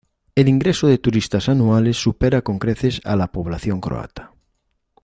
[0.33, 4.33] El ingreso de turistas anuales supera con creces a la población croata.